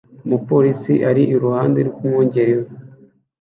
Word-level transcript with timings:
Umupolisi 0.25 0.93
ari 1.09 1.23
iruhande 1.35 1.79
rwumwungeri 1.89 2.53
we 2.59 2.65